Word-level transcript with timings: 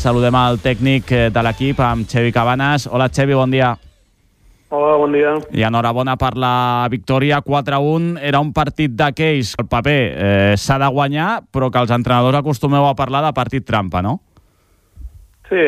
saludem 0.00 0.32
al 0.38 0.56
tècnic 0.64 1.10
eh, 1.12 1.28
de 1.28 1.42
l'equip, 1.44 1.80
amb 1.84 2.08
Xevi 2.08 2.32
Cabanes. 2.32 2.86
Hola, 2.88 3.10
Xevi, 3.12 3.34
bon 3.36 3.52
dia. 3.52 3.74
Hola, 4.72 4.94
bon 4.96 5.12
dia. 5.12 5.34
I 5.52 5.66
enhorabona 5.68 6.14
per 6.16 6.30
la 6.40 6.86
victòria 6.88 7.42
4-1. 7.44 8.14
Era 8.24 8.40
un 8.40 8.54
partit 8.56 8.94
d'aquells, 8.96 9.52
el 9.60 9.68
paper 9.68 9.98
eh, 10.00 10.54
s'ha 10.56 10.78
de 10.80 10.88
guanyar, 10.94 11.28
però 11.52 11.68
que 11.68 11.82
els 11.82 11.92
entrenadors 11.92 12.40
acostumeu 12.40 12.88
a 12.88 12.94
parlar 12.96 13.20
de 13.26 13.34
partit 13.36 13.66
trampa, 13.68 14.00
no? 14.00 14.16
Sí, 15.50 15.66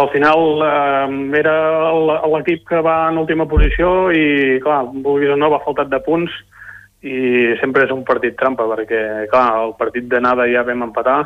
al 0.00 0.10
final 0.10 0.66
eh, 0.66 1.38
era 1.38 1.54
l'equip 2.34 2.66
que 2.72 2.82
va 2.82 2.96
en 3.12 3.22
última 3.22 3.46
posició 3.46 4.10
i, 4.10 4.58
clar, 4.66 4.82
vulguis 4.90 5.30
o 5.30 5.38
no, 5.38 5.52
va 5.54 5.62
faltat 5.62 5.94
de 5.94 6.02
punts 6.02 6.42
i 7.06 7.54
sempre 7.60 7.86
és 7.86 7.94
un 7.94 8.02
partit 8.08 8.34
trampa 8.40 8.66
perquè, 8.66 9.28
clar, 9.30 9.48
el 9.62 9.78
partit 9.78 10.10
d'anada 10.10 10.48
ja 10.50 10.66
vam 10.66 10.88
empatar 10.88 11.20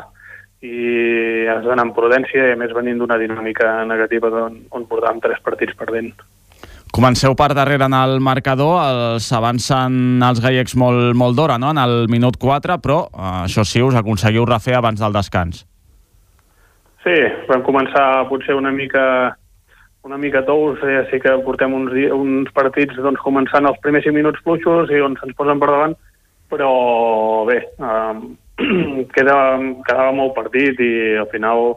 i 0.65 1.45
has 1.47 1.63
d'anar 1.63 1.85
amb 1.87 1.95
prudència 1.95 2.49
i 2.49 2.53
a 2.53 2.59
més 2.59 2.73
venint 2.75 2.99
d'una 2.99 3.17
dinàmica 3.21 3.79
negativa 3.87 4.31
on, 4.43 4.59
on 4.75 4.85
portàvem 4.89 5.21
tres 5.23 5.39
partits 5.45 5.77
perdent. 5.79 6.11
Comenceu 6.91 7.35
per 7.37 7.51
darrere 7.53 7.85
en 7.85 7.93
el 7.93 8.17
marcador, 8.19 8.79
els 8.81 9.27
avancen 9.37 10.23
els 10.25 10.41
gallecs 10.41 10.73
molt, 10.75 11.13
molt 11.15 11.37
d'hora, 11.37 11.59
no?, 11.61 11.69
en 11.69 11.79
el 11.79 12.07
minut 12.09 12.39
4, 12.41 12.79
però 12.81 13.03
eh, 13.07 13.33
això 13.45 13.63
sí, 13.63 13.83
us 13.85 13.95
aconseguiu 13.95 14.47
refer 14.49 14.75
abans 14.79 14.99
del 14.99 15.13
descans. 15.13 15.63
Sí, 17.05 17.15
vam 17.47 17.61
començar 17.63 18.25
potser 18.27 18.57
una 18.57 18.73
mica 18.75 19.05
una 20.03 20.17
mica 20.17 20.41
tous, 20.47 20.79
eh, 20.83 21.05
sí 21.11 21.19
que 21.21 21.37
portem 21.45 21.73
uns, 21.75 21.93
uns 22.15 22.51
partits 22.55 22.97
doncs, 22.97 23.21
començant 23.21 23.67
els 23.67 23.79
primers 23.83 24.05
5 24.07 24.15
minuts 24.15 24.41
fluixos 24.43 24.91
i 24.91 25.01
on 25.03 25.17
se'ns 25.19 25.35
posen 25.37 25.59
per 25.61 25.69
davant, 25.69 25.95
però 26.49 26.71
bé, 27.47 27.59
eh, 27.61 28.13
queda, 29.15 29.37
quedava 29.87 30.11
molt 30.15 30.35
partit 30.37 30.79
i 30.83 30.91
al 31.19 31.29
final 31.31 31.73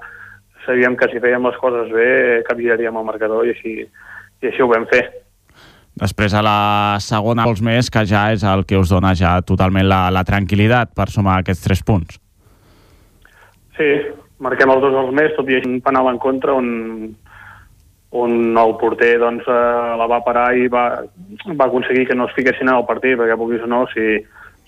sabíem 0.66 0.96
que 0.98 1.08
si 1.10 1.20
fèiem 1.22 1.44
les 1.46 1.58
coses 1.60 1.90
bé 1.94 2.42
canviaríem 2.48 2.96
el 2.98 3.06
marcador 3.06 3.46
i 3.46 3.54
així, 3.54 3.74
i 4.42 4.50
així 4.50 4.62
ho 4.62 4.70
vam 4.70 4.86
fer. 4.90 5.04
Després 6.02 6.32
a 6.32 6.40
la 6.44 6.58
segona 7.04 7.44
vols 7.44 7.60
més, 7.64 7.90
que 7.92 8.04
ja 8.08 8.30
és 8.32 8.44
el 8.48 8.64
que 8.64 8.78
us 8.80 8.92
dona 8.94 9.12
ja 9.18 9.36
totalment 9.44 9.86
la, 9.88 10.06
la 10.14 10.24
tranquil·litat 10.24 10.94
per 10.96 11.10
sumar 11.12 11.40
aquests 11.40 11.66
tres 11.66 11.82
punts. 11.84 12.16
Sí, 13.76 13.90
marquem 14.40 14.72
els 14.72 14.80
dos 14.84 14.94
gols 14.96 15.12
més, 15.16 15.34
tot 15.36 15.50
i 15.52 15.60
un 15.60 15.82
penal 15.84 16.08
en 16.08 16.20
contra 16.22 16.56
on, 16.56 16.70
on 18.24 18.38
el 18.62 18.74
porter 18.80 19.18
doncs, 19.20 19.44
eh, 19.48 19.96
la 20.00 20.08
va 20.08 20.22
parar 20.24 20.48
i 20.56 20.68
va, 20.72 20.86
va 21.52 21.68
aconseguir 21.68 22.06
que 22.08 22.16
no 22.16 22.28
es 22.28 22.36
fiquessin 22.38 22.70
en 22.70 22.78
el 22.78 22.88
partit, 22.88 23.18
perquè 23.20 23.36
puguis 23.36 23.64
o 23.64 23.68
no, 23.68 23.84
si 23.92 24.16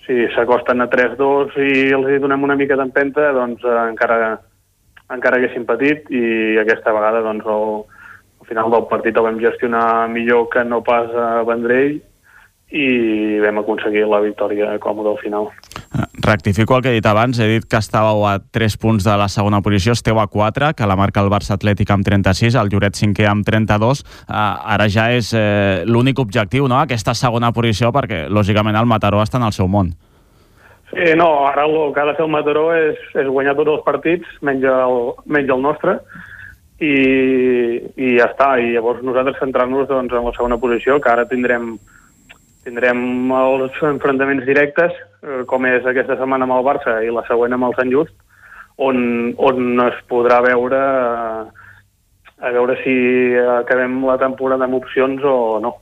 si 0.05 0.25
s'acosten 0.35 0.83
a 0.83 0.87
3-2 0.89 1.55
i 1.61 1.71
els 1.95 2.09
hi 2.09 2.19
donem 2.21 2.45
una 2.45 2.57
mica 2.57 2.77
d'empenta, 2.77 3.31
doncs 3.33 3.63
eh, 3.65 3.77
encara, 3.89 4.35
encara 5.13 5.39
haguéssim 5.39 5.65
patit 5.65 6.09
i 6.13 6.57
aquesta 6.61 6.93
vegada 6.95 7.23
doncs, 7.25 7.45
el, 7.45 7.71
al 8.41 8.49
final 8.49 8.69
del 8.73 8.85
partit 8.91 9.17
el 9.17 9.27
vam 9.27 9.41
gestionar 9.41 10.07
millor 10.13 10.47
que 10.53 10.63
no 10.63 10.83
pas 10.85 11.09
a 11.09 11.41
Vendrell 11.47 11.97
i 12.75 12.87
vam 13.41 13.61
aconseguir 13.61 14.05
la 14.09 14.21
victòria 14.25 14.75
còmoda 14.81 15.15
al 15.15 15.21
final. 15.23 15.49
Rectifico 16.25 16.75
el 16.75 16.81
que 16.81 16.89
he 16.89 16.93
dit 16.97 17.05
abans, 17.05 17.37
he 17.37 17.45
dit 17.45 17.65
que 17.69 17.77
estàveu 17.77 18.23
a 18.25 18.39
3 18.57 18.75
punts 18.81 19.05
de 19.05 19.13
la 19.13 19.27
segona 19.29 19.59
posició, 19.61 19.93
esteu 19.93 20.17
a 20.17 20.25
4, 20.25 20.71
que 20.73 20.87
la 20.89 20.95
marca 20.97 21.21
el 21.21 21.29
Barça 21.29 21.53
Atlètic 21.53 21.91
amb 21.93 22.07
36, 22.07 22.55
el 22.57 22.71
Lloret 22.73 22.97
5 22.97 23.27
amb 23.29 23.45
32. 23.45 24.01
Uh, 24.01 24.33
ara 24.73 24.87
ja 24.89 25.11
és 25.13 25.29
eh, 25.37 25.83
l'únic 25.85 26.17
objectiu, 26.23 26.65
no?, 26.65 26.79
aquesta 26.81 27.13
segona 27.13 27.51
posició, 27.53 27.91
perquè, 27.93 28.23
lògicament, 28.25 28.73
el 28.79 28.89
Mataró 28.89 29.21
està 29.21 29.37
en 29.37 29.45
el 29.45 29.53
seu 29.53 29.69
món. 29.69 29.93
Sí, 30.89 31.13
no, 31.13 31.29
ara 31.45 31.67
el 31.69 31.93
que 31.93 32.01
ha 32.01 32.09
de 32.09 32.17
fer 32.17 32.25
el 32.25 32.33
Mataró 32.33 32.71
és, 32.73 32.97
és 33.21 33.29
guanyar 33.29 33.53
tots 33.59 33.75
els 33.75 33.85
partits, 33.85 34.39
menys 34.41 34.65
el, 34.71 34.97
menys 35.29 35.53
el 35.53 35.61
nostre, 35.61 35.99
i, 36.81 36.95
i 38.01 38.15
ja 38.17 38.31
està. 38.31 38.55
I 38.57 38.73
llavors 38.73 39.05
nosaltres 39.05 39.37
centrar-nos 39.43 39.85
doncs, 39.93 40.09
en 40.09 40.25
la 40.25 40.33
segona 40.33 40.57
posició, 40.57 40.97
que 40.97 41.13
ara 41.13 41.29
tindrem 41.29 41.75
tindrem 42.65 43.29
els 43.29 43.77
enfrontaments 43.85 44.45
directes, 44.47 44.93
eh, 44.95 45.14
com 45.49 45.65
és 45.69 45.85
aquesta 45.85 46.17
setmana 46.19 46.47
amb 46.47 46.57
el 46.57 46.65
Barça 46.65 46.99
i 47.03 47.13
la 47.13 47.25
següent 47.29 47.55
amb 47.55 47.69
el 47.69 47.77
Sant 47.77 47.91
Just, 47.93 48.15
on, 48.77 48.97
on 49.37 49.87
es 49.87 50.01
podrà 50.09 50.41
veure 50.45 50.81
a 52.45 52.51
veure 52.51 52.75
si 52.83 52.93
acabem 53.61 54.01
la 54.05 54.19
temporada 54.21 54.67
amb 54.67 54.77
opcions 54.81 55.23
o 55.23 55.59
no. 55.63 55.77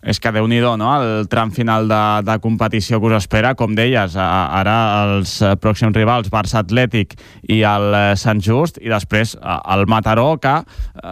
És 0.00 0.16
que 0.16 0.30
déu 0.32 0.46
nhi 0.48 0.62
no?, 0.64 0.88
el 0.96 1.26
tram 1.28 1.50
final 1.52 1.88
de, 1.88 2.00
de 2.24 2.38
competició 2.40 3.00
que 3.00 3.10
us 3.10 3.18
espera, 3.18 3.52
com 3.54 3.74
deies, 3.76 4.16
ara 4.16 4.76
els 5.02 5.34
pròxims 5.60 5.96
rivals, 5.96 6.30
Barça 6.32 6.62
Atlètic 6.62 7.18
i 7.52 7.60
el 7.68 8.16
Sant 8.16 8.40
Just, 8.40 8.80
i 8.80 8.88
després 8.88 9.36
el 9.42 9.84
Mataró, 9.86 10.38
que, 10.40 10.56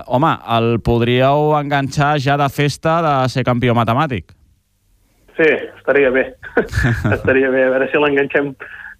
home, 0.06 0.32
el 0.56 0.80
podríeu 0.80 1.52
enganxar 1.60 2.16
ja 2.16 2.40
de 2.40 2.48
festa 2.48 3.02
de 3.04 3.14
ser 3.28 3.44
campió 3.44 3.76
matemàtic. 3.76 4.37
Sí, 5.38 5.48
estaria 5.78 6.10
bé. 6.10 6.24
estaria 7.16 7.50
bé. 7.54 7.64
A 7.68 7.72
veure 7.76 7.88
si 7.92 8.00
l'enganxem 8.02 8.52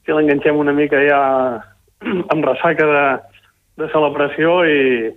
si 0.09 0.15
l'enganxem 0.15 0.57
una 0.57 0.73
mica 0.73 1.01
ja 1.05 1.21
amb 2.33 2.47
ressaca 2.47 2.87
de, 2.89 3.03
de 3.83 3.89
celebració 3.93 4.63
i, 4.65 5.11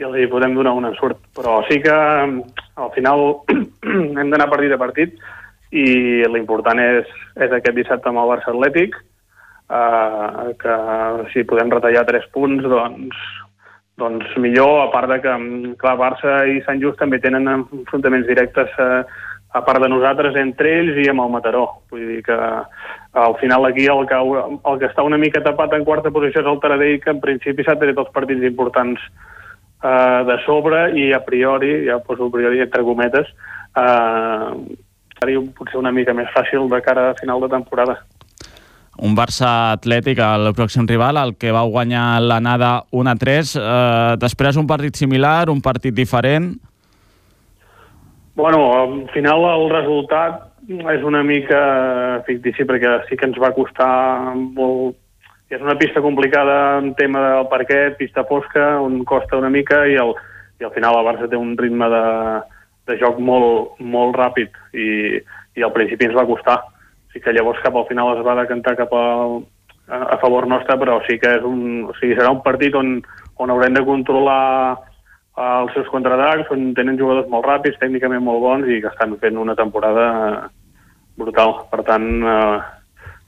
i 0.00 0.08
els 0.08 0.18
hi 0.18 0.26
podem 0.32 0.56
donar 0.56 0.72
un 0.78 0.88
ensurt. 0.88 1.20
Però 1.36 1.60
sí 1.68 1.78
que 1.84 1.94
al 1.94 2.90
final 2.96 3.44
hem 4.18 4.32
d'anar 4.32 4.50
partit 4.50 4.74
a 4.74 4.80
partit 4.80 5.14
i 5.72 5.86
l'important 6.28 6.80
és, 6.82 7.08
és 7.40 7.52
aquest 7.52 7.78
dissabte 7.78 8.10
amb 8.10 8.20
el 8.20 8.32
Barça 8.34 8.50
Atlètic, 8.52 8.98
eh, 9.72 10.50
que 10.60 10.76
si 11.32 11.46
podem 11.48 11.70
retallar 11.72 12.04
tres 12.08 12.26
punts, 12.34 12.66
doncs, 12.68 13.22
doncs 14.02 14.34
millor, 14.42 14.82
a 14.82 14.90
part 14.92 15.08
de 15.14 15.20
que, 15.24 15.36
clar, 15.80 15.94
Barça 16.00 16.42
i 16.50 16.60
Sant 16.66 16.82
Just 16.82 16.98
també 17.00 17.22
tenen 17.24 17.48
enfrontaments 17.54 18.28
directes 18.28 18.74
eh, 18.82 19.00
a 19.52 19.60
part 19.64 19.82
de 19.82 19.88
nosaltres, 19.92 20.36
entre 20.40 20.70
ells 20.80 20.98
i 21.02 21.08
amb 21.12 21.24
el 21.24 21.32
Mataró. 21.32 21.66
Vull 21.92 22.06
dir 22.08 22.22
que 22.24 22.36
al 22.36 23.34
final 23.40 23.66
aquí 23.68 23.84
el 23.84 24.06
que, 24.08 24.16
el 24.16 24.78
que 24.80 24.88
està 24.88 25.04
una 25.04 25.20
mica 25.20 25.42
tapat 25.44 25.76
en 25.76 25.84
quarta 25.84 26.12
posició 26.14 26.40
és 26.40 26.48
el 26.48 26.60
Taradell, 26.62 27.00
que 27.02 27.12
en 27.12 27.20
principi 27.20 27.66
s'ha 27.66 27.76
tret 27.80 27.98
els 27.98 28.14
partits 28.14 28.46
importants 28.48 29.02
eh, 29.84 30.22
de 30.28 30.38
sobre 30.46 30.86
i 30.96 31.10
a 31.12 31.20
priori, 31.26 31.82
ja 31.88 32.00
poso 32.00 32.30
a 32.30 32.32
priori 32.32 32.64
entre 32.64 32.86
cometes, 32.86 33.28
eh, 33.76 34.48
seria 35.20 35.44
potser 35.58 35.78
una 35.82 35.92
mica 35.92 36.16
més 36.16 36.32
fàcil 36.32 36.70
de 36.72 36.80
cara 36.80 37.10
a 37.10 37.14
final 37.20 37.44
de 37.44 37.52
temporada. 37.52 38.00
Un 39.02 39.14
Barça 39.16 39.72
atlètic, 39.72 40.18
el 40.20 40.52
pròxim 40.56 40.88
rival, 40.88 41.16
el 41.16 41.36
que 41.40 41.52
va 41.52 41.62
guanyar 41.64 42.20
l'anada 42.20 42.74
1-3. 42.92 43.54
Eh, 43.56 44.16
després 44.20 44.56
un 44.60 44.68
partit 44.68 44.96
similar, 44.96 45.48
un 45.52 45.60
partit 45.64 45.94
diferent, 45.96 46.54
Bueno, 48.34 48.72
al 48.80 49.10
final 49.12 49.44
el 49.44 49.68
resultat 49.70 50.48
és 50.68 51.02
una 51.04 51.20
mica 51.26 52.22
fictici 52.26 52.64
perquè 52.64 53.02
sí 53.08 53.18
que 53.18 53.28
ens 53.28 53.38
va 53.40 53.54
costar 53.56 54.34
molt... 54.36 54.96
És 55.52 55.60
una 55.60 55.76
pista 55.76 56.00
complicada 56.00 56.78
en 56.78 56.94
tema 56.96 57.20
del 57.20 57.48
parquet, 57.50 57.98
pista 57.98 58.24
fosca, 58.24 58.78
on 58.80 59.02
costa 59.04 59.36
una 59.36 59.50
mica 59.52 59.82
i, 59.84 59.98
el, 60.00 60.14
i 60.62 60.64
al 60.64 60.72
final 60.72 60.96
el 60.96 61.08
Barça 61.10 61.28
té 61.28 61.36
un 61.36 61.50
ritme 61.58 61.90
de, 61.92 62.04
de 62.88 62.96
joc 63.02 63.18
molt, 63.20 63.74
molt 63.84 64.16
ràpid 64.16 64.56
i, 64.72 65.20
i 65.60 65.66
al 65.66 65.74
principi 65.74 66.08
ens 66.08 66.16
va 66.16 66.24
costar. 66.30 66.56
Sí 67.12 67.20
que 67.20 67.34
llavors 67.36 67.60
cap 67.60 67.76
al 67.76 67.84
final 67.90 68.14
es 68.14 68.24
va 68.24 68.38
decantar 68.40 68.78
cap 68.78 68.96
al, 68.96 69.42
a, 69.92 69.98
a 70.14 70.18
favor 70.24 70.48
nostre, 70.48 70.78
però 70.80 71.02
sí 71.04 71.18
que 71.20 71.34
és 71.36 71.44
un, 71.44 71.84
o 71.90 71.92
sigui, 72.00 72.16
serà 72.16 72.32
un 72.32 72.40
partit 72.46 72.72
on, 72.78 72.96
on 73.36 73.52
haurem 73.52 73.76
de 73.76 73.84
controlar 73.84 74.78
els 75.40 75.72
seus 75.72 75.88
contraatacs, 75.88 76.50
on 76.52 76.72
tenen 76.76 76.98
jugadors 77.00 77.30
molt 77.32 77.46
ràpids, 77.48 77.80
tècnicament 77.80 78.22
molt 78.22 78.42
bons 78.42 78.68
i 78.68 78.80
que 78.82 78.90
estan 78.92 79.16
fent 79.20 79.38
una 79.40 79.56
temporada 79.56 80.50
brutal. 81.16 81.62
Per 81.70 81.82
tant, 81.86 82.08
eh, 82.22 82.60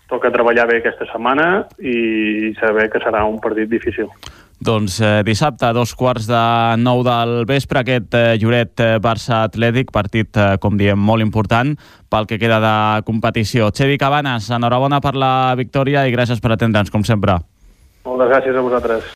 toca 0.09 0.33
treballar 0.33 0.67
bé 0.69 0.79
aquesta 0.81 1.07
setmana 1.11 1.67
i 1.81 2.53
saber 2.61 2.91
que 2.93 3.01
serà 3.01 3.25
un 3.25 3.41
partit 3.41 3.69
difícil. 3.71 4.11
Doncs 4.65 5.01
eh, 5.01 5.23
dissabte, 5.27 5.67
a 5.67 5.75
dos 5.77 5.95
quarts 5.99 6.29
de 6.29 6.43
nou 6.81 7.03
del 7.05 7.43
vespre, 7.49 7.81
aquest 7.83 8.15
eh, 8.15 8.37
Lloret 8.41 8.81
eh, 8.81 8.99
Barça 9.03 9.43
Atlètic, 9.49 9.91
partit, 9.93 10.31
eh, 10.37 10.55
com 10.63 10.79
diem, 10.79 10.97
molt 10.97 11.25
important 11.25 11.75
pel 12.09 12.29
que 12.31 12.39
queda 12.39 12.61
de 12.63 12.77
competició. 13.05 13.73
Xevi 13.75 13.99
Cabanes, 13.99 14.49
enhorabona 14.55 15.03
per 15.05 15.17
la 15.19 15.53
victòria 15.59 16.07
i 16.07 16.15
gràcies 16.15 16.41
per 16.41 16.55
atendre'ns, 16.55 16.93
com 16.95 17.05
sempre. 17.05 17.41
Moltes 18.07 18.31
gràcies 18.31 18.57
a 18.57 18.65
vosaltres. 18.65 19.13